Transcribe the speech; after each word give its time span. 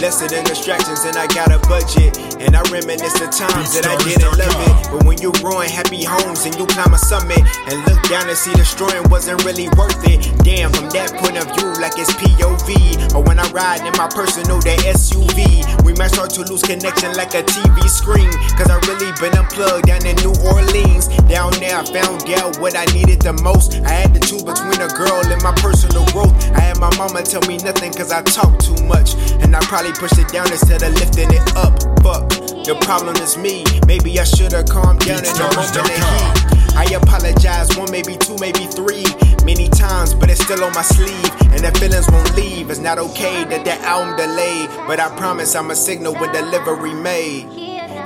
lesser 0.00 0.28
than 0.28 0.44
distractions 0.44 1.04
and 1.04 1.16
I 1.16 1.26
got 1.28 1.52
a 1.52 1.58
budget. 1.68 2.16
And 2.40 2.54
I 2.54 2.62
reminisce 2.68 3.18
the 3.18 3.28
times 3.32 3.72
that 3.74 3.86
I 3.88 3.96
didn't 4.04 4.36
love 4.36 4.56
it. 4.68 4.74
But 4.92 5.06
when 5.06 5.18
you 5.18 5.32
ruin 5.42 5.68
happy 5.68 6.04
homes 6.04 6.44
and 6.44 6.54
you 6.56 6.66
climb 6.66 6.92
a 6.92 6.98
summit 6.98 7.40
and 7.68 7.76
look 7.88 8.00
down 8.08 8.28
and 8.28 8.36
see 8.36 8.52
destroying 8.54 9.08
wasn't 9.08 9.44
really 9.44 9.68
worth 9.76 9.98
it. 10.04 10.20
Damn, 10.44 10.72
from 10.72 10.90
that 10.90 11.12
point 11.16 11.40
of 11.40 11.48
view, 11.56 11.72
like 11.80 11.96
it's 11.96 12.12
POV. 12.20 13.14
Or 13.14 13.22
when 13.24 13.38
I 13.38 13.48
ride 13.50 13.86
in 13.86 13.94
my 13.96 14.08
personal, 14.08 14.60
that 14.62 14.80
SUV. 14.84 15.64
We 15.84 15.92
might 15.94 16.12
start 16.12 16.30
to 16.36 16.42
lose 16.42 16.62
connection 16.62 17.14
like 17.14 17.34
a 17.34 17.42
TV 17.42 17.88
screen. 17.88 18.30
Cause 18.58 18.68
I 18.68 18.76
really 18.86 19.12
been 19.20 19.36
unplugged 19.38 19.86
down 19.86 20.04
in 20.04 20.16
New 20.20 20.34
Orleans. 20.44 21.08
Down 21.30 21.52
there, 21.58 21.78
I 21.78 21.84
found 21.84 22.28
out 22.36 22.58
what 22.60 22.76
I 22.76 22.84
needed 22.92 23.22
the 23.22 23.32
most. 23.42 23.80
I 23.82 24.04
had 24.04 24.14
to 24.14 24.20
choose 24.20 24.42
between 24.42 24.80
a 24.80 24.88
girl 24.92 25.24
and 25.24 25.40
my 25.42 25.52
personal 25.56 26.04
growth. 26.12 26.34
I 26.52 26.60
had 26.60 26.78
my 26.78 26.90
mama 26.96 27.22
tell 27.22 27.42
me 27.48 27.56
nothing 27.58 27.92
cause 27.92 28.12
I 28.12 28.22
talk 28.22 28.58
too 28.58 28.76
much. 28.84 29.14
And 29.42 29.54
I 29.54 29.60
probably 29.66 29.85
pushed 29.92 30.18
it 30.18 30.28
down 30.28 30.50
instead 30.50 30.82
of 30.82 30.92
lifting 30.94 31.30
it 31.30 31.56
up. 31.56 31.74
Fuck, 32.02 32.28
the 32.64 32.76
problem 32.82 33.16
is 33.16 33.36
me. 33.36 33.64
Maybe 33.86 34.18
I 34.18 34.24
should've 34.24 34.68
calmed 34.68 35.00
down 35.00 35.24
in 35.24 35.32
the 35.32 35.46
moment 35.54 35.76
of 35.76 35.86
heat. 35.86 36.56
I 36.76 36.84
apologize 36.92 37.74
one, 37.76 37.90
maybe 37.90 38.16
two, 38.16 38.36
maybe 38.38 38.66
three, 38.66 39.06
many 39.44 39.68
times, 39.68 40.12
but 40.12 40.28
it's 40.28 40.42
still 40.44 40.62
on 40.62 40.72
my 40.74 40.82
sleeve, 40.82 41.30
and 41.52 41.64
the 41.64 41.72
feelings 41.80 42.06
won't 42.10 42.36
leave. 42.36 42.68
It's 42.70 42.80
not 42.80 42.98
okay 42.98 43.44
that 43.44 43.64
that 43.64 43.80
album 43.80 44.16
delayed, 44.16 44.68
but 44.86 45.00
I 45.00 45.08
promise 45.16 45.54
I'm 45.54 45.70
a 45.70 45.76
signal 45.76 46.14
when 46.14 46.32
delivery 46.32 46.92
made. 46.92 47.48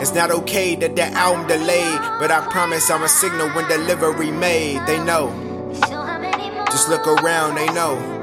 It's 0.00 0.14
not 0.14 0.30
okay 0.30 0.76
that 0.76 0.96
that 0.96 1.12
album 1.14 1.48
delayed, 1.48 1.98
but 2.20 2.30
I 2.30 2.46
promise 2.50 2.88
I'm 2.90 3.02
a 3.02 3.08
signal 3.08 3.48
when 3.50 3.68
delivery 3.68 4.30
made. 4.30 4.86
They 4.86 5.02
know. 5.02 5.28
So 5.88 6.00
how 6.00 6.18
many 6.18 6.50
moons 6.50 6.70
Just 6.70 6.88
look 6.88 7.06
around, 7.06 7.56
they 7.56 7.66
know. 7.74 8.19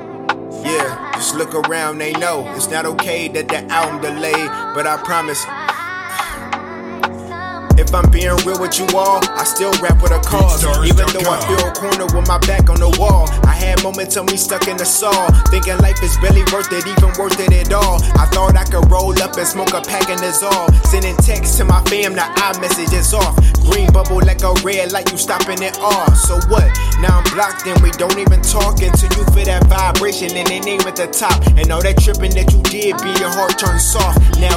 Yeah, 0.67 1.11
just 1.15 1.33
look 1.33 1.55
around, 1.55 1.99
they 1.99 2.11
know. 2.11 2.43
It's 2.53 2.69
not 2.69 2.85
okay 2.85 3.29
that 3.29 3.47
the 3.47 3.63
album 3.71 4.01
delayed, 4.01 4.49
but 4.75 4.85
I 4.85 4.97
promise. 4.97 5.39
If 7.79 7.95
I'm 7.95 8.11
being 8.11 8.35
real 8.43 8.59
with 8.59 8.75
you 8.75 8.87
all, 8.91 9.23
I 9.23 9.45
still 9.45 9.71
rap 9.79 10.03
with 10.03 10.11
a 10.11 10.19
cause. 10.19 10.65
Even 10.83 11.07
though 11.15 11.29
I 11.31 11.39
feel 11.47 11.63
a 11.63 11.71
corner 11.71 12.03
with 12.11 12.27
my 12.27 12.37
back 12.39 12.69
on 12.69 12.83
the 12.83 12.91
wall. 12.99 13.29
I 13.47 13.55
had 13.55 13.81
moments 13.81 14.17
of 14.17 14.25
me 14.25 14.35
stuck 14.35 14.67
in 14.67 14.75
the 14.75 14.83
saw. 14.83 15.29
Thinking 15.47 15.77
life 15.77 16.03
is 16.03 16.17
barely 16.17 16.43
worth 16.51 16.67
it, 16.73 16.83
even 16.83 17.15
worth 17.15 17.39
it 17.39 17.53
at 17.53 17.71
all. 17.71 18.03
I 18.19 18.27
thought 18.27 18.57
I 18.57 18.65
could 18.65 18.76
and 19.37 19.47
smoke 19.47 19.73
a 19.73 19.81
pack 19.81 20.09
and 20.09 20.21
it's 20.21 20.41
all. 20.41 20.71
Sending 20.89 21.15
texts 21.17 21.57
to 21.57 21.65
my 21.65 21.83
fam, 21.85 22.13
the 22.13 22.21
iMessage 22.21 22.93
is 22.93 23.13
off. 23.13 23.35
Green 23.69 23.91
bubble 23.91 24.21
like 24.25 24.41
a 24.41 24.53
red 24.63 24.91
light, 24.91 25.11
you 25.11 25.17
stopping 25.17 25.61
it 25.61 25.77
all. 25.79 26.09
So 26.15 26.39
what? 26.49 26.65
Now 26.99 27.21
I'm 27.21 27.27
blocked 27.35 27.67
and 27.67 27.77
we 27.81 27.91
don't 27.91 28.17
even 28.17 28.41
talk 28.41 28.81
until 28.81 29.11
you 29.13 29.25
feel 29.35 29.45
that 29.45 29.67
vibration 29.67 30.35
and 30.35 30.47
they 30.47 30.59
name 30.59 30.81
at 30.81 30.95
the 30.95 31.07
top. 31.07 31.45
And 31.57 31.69
all 31.71 31.81
that 31.83 32.01
tripping 32.01 32.33
that 32.33 32.51
you 32.51 32.61
did, 32.63 32.97
be 33.03 33.11
your 33.21 33.29
heart 33.29 33.59
turned 33.59 33.81
soft. 33.81 34.39
Now 34.39 34.56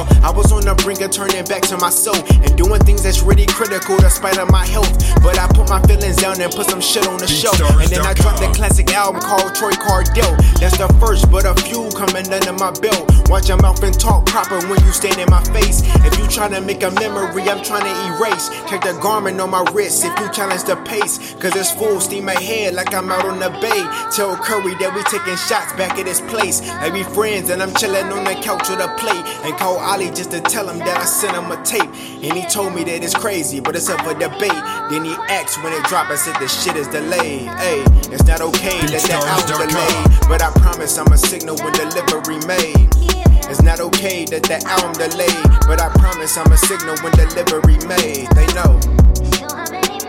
the 0.75 0.83
brink 0.83 1.01
of 1.01 1.11
turning 1.11 1.43
back 1.45 1.63
to 1.63 1.77
myself 1.77 2.17
and 2.29 2.55
doing 2.55 2.79
things 2.83 3.03
that's 3.03 3.21
really 3.21 3.45
critical 3.45 3.97
despite 3.97 4.37
of 4.37 4.49
my 4.49 4.65
health. 4.65 4.91
But 5.21 5.37
I 5.37 5.47
put 5.47 5.67
my 5.67 5.81
feelings 5.83 6.15
down 6.15 6.39
and 6.39 6.51
put 6.51 6.69
some 6.69 6.79
shit 6.79 7.07
on 7.07 7.19
the 7.19 7.27
shelf. 7.27 7.59
And 7.59 7.89
then 7.91 8.01
I 8.01 8.13
dropped 8.13 8.39
the 8.39 8.47
classic 8.55 8.91
album 8.93 9.21
called 9.21 9.53
Troy 9.55 9.75
Cardell. 9.75 10.31
That's 10.63 10.77
the 10.77 10.87
first, 10.99 11.29
but 11.29 11.43
a 11.43 11.55
few 11.67 11.91
coming 11.91 12.27
under 12.31 12.53
my 12.55 12.71
belt. 12.79 13.03
Watch 13.27 13.49
your 13.49 13.59
mouth 13.59 13.83
and 13.83 13.97
talk 13.97 14.25
proper 14.25 14.59
when 14.67 14.79
you 14.85 14.91
stand 14.91 15.19
in 15.19 15.27
my 15.29 15.43
face. 15.51 15.83
If 16.07 16.10
you 16.31 16.39
tryna 16.39 16.65
make 16.65 16.83
a 16.83 16.91
memory, 16.91 17.43
I'm 17.43 17.63
trying 17.63 17.83
to 17.83 18.15
erase. 18.15 18.49
Check 18.69 18.81
the 18.81 18.97
garment 19.01 19.39
on 19.39 19.49
my 19.49 19.63
wrist 19.73 20.03
if 20.05 20.17
you 20.19 20.31
challenge 20.31 20.63
the 20.63 20.75
pace. 20.77 21.33
Cause 21.35 21.55
it's 21.55 21.71
full 21.71 21.99
steam 21.99 22.27
ahead 22.27 22.73
like 22.73 22.93
I'm 22.93 23.11
out 23.11 23.25
on 23.25 23.39
the 23.39 23.49
bay. 23.49 23.81
Tell 24.15 24.35
Curry 24.37 24.75
that 24.75 24.93
we 24.93 25.03
taking 25.03 25.35
shots 25.35 25.73
back 25.73 25.97
at 25.99 26.07
his 26.07 26.21
place. 26.21 26.61
Like 26.61 26.93
we 26.93 27.03
friends 27.03 27.49
and 27.49 27.61
I'm 27.61 27.73
chilling 27.75 28.05
on 28.11 28.23
the 28.23 28.35
couch 28.35 28.69
with 28.69 28.79
a 28.79 28.87
plate. 28.97 29.25
And 29.45 29.57
call 29.57 29.77
Ali 29.77 30.07
just 30.07 30.31
to 30.31 30.41
tell 30.41 30.69
him 30.69 30.79
that 30.79 30.97
I 30.97 31.05
sent 31.05 31.35
him 31.35 31.51
a 31.51 31.61
tape. 31.63 31.89
And 32.23 32.37
he 32.37 32.45
told 32.45 32.75
me 32.75 32.83
that 32.85 33.03
it's 33.03 33.15
crazy, 33.15 33.59
but 33.59 33.75
it's 33.75 33.89
up 33.89 34.01
for 34.01 34.13
debate. 34.13 34.61
Then 34.89 35.05
he 35.05 35.13
asked 35.27 35.61
when 35.63 35.73
it 35.73 35.83
dropped, 35.85 36.11
I 36.11 36.15
said 36.15 36.35
the 36.39 36.47
shit 36.47 36.75
is 36.75 36.87
delayed. 36.87 37.49
Hey, 37.59 37.83
it's 38.11 38.25
not 38.25 38.41
okay 38.41 38.79
that 38.87 39.03
that 39.09 39.23
album 39.25 39.67
delayed. 39.67 40.29
But 40.29 40.41
I 40.41 40.51
promise 40.61 40.97
I'm 40.97 41.11
a 41.11 41.17
signal 41.17 41.57
when 41.57 41.73
delivery 41.73 42.39
made. 42.45 43.30
It's 43.49 43.61
not 43.61 43.79
okay 43.79 44.25
that 44.25 44.43
that 44.43 44.65
album 44.65 44.93
delayed, 44.93 45.47
but 45.67 45.81
I 45.81 45.89
promise 45.97 46.37
I'm 46.37 46.51
a 46.51 46.57
signal 46.57 46.95
when 47.01 47.11
delivery 47.13 47.79
made. 47.87 48.27
They 48.35 48.47
know. 48.53 48.79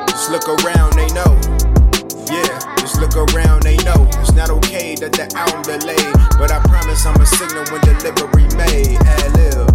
Just 0.09 0.31
look 0.31 0.48
around, 0.48 0.93
they 0.94 1.09
know. 1.15 1.32
Yeah, 2.28 2.59
just 2.78 3.00
look 3.00 3.16
around, 3.16 3.62
they 3.62 3.76
know. 3.84 4.09
It's 4.20 4.32
not 4.32 4.50
okay 4.50 4.94
that 4.97 5.12
the 5.12 5.26
album 5.37 5.62
delayed, 5.62 6.15
but 6.38 6.53
I 6.53 6.60
promise 6.69 7.04
I'm 7.06 7.20
a 7.20 7.26
signal 7.26 7.65
when 7.70 7.81
delivery 7.82 8.48
made. 8.56 8.98
Ad 9.03 9.32
lib. 9.37 9.72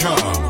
here 0.00 0.47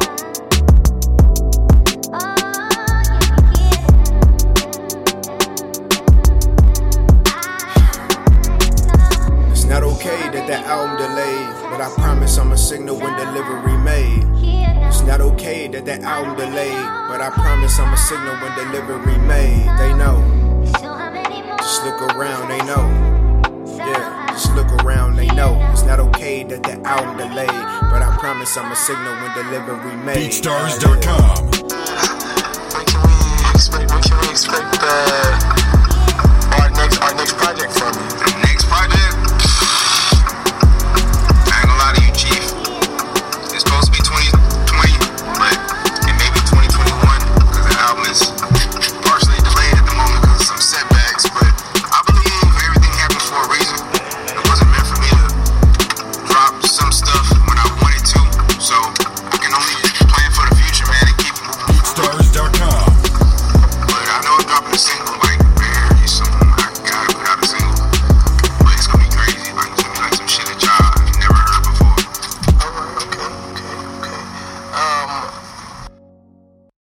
signal 12.58 12.98
when 12.98 13.16
delivery 13.16 13.78
made. 13.78 14.24
It's 14.88 15.02
not 15.02 15.20
okay 15.20 15.68
that 15.68 15.84
that 15.86 16.02
album 16.02 16.36
delayed, 16.36 16.86
but 17.08 17.20
I 17.20 17.30
promise 17.30 17.78
I'm 17.78 17.92
a 17.92 17.96
signal 17.96 18.34
when 18.42 18.52
delivery 18.56 19.18
made. 19.18 19.64
They 19.78 19.94
know. 19.94 20.18
Just 21.58 21.84
look 21.84 22.02
around, 22.02 22.48
they 22.48 22.58
know. 22.66 22.84
Yeah, 23.76 24.26
just 24.30 24.52
look 24.54 24.70
around, 24.82 25.16
they 25.16 25.28
know. 25.28 25.56
It's 25.72 25.84
not 25.84 26.00
okay 26.00 26.42
that 26.44 26.62
that 26.64 26.84
album 26.84 27.16
delayed, 27.16 27.48
but 27.48 28.02
I 28.02 28.16
promise 28.18 28.56
I'm 28.56 28.72
a 28.72 28.76
signal 28.76 29.14
when 29.14 29.32
delivery 29.34 29.96
made. 30.04 30.16
BeatStars.com. 30.16 31.46
What 32.72 32.86
can 32.86 33.00
we 33.06 33.50
expect? 33.54 33.90
What 33.92 34.04
can 34.04 34.20
we 34.20 34.30
expect? 34.30 35.47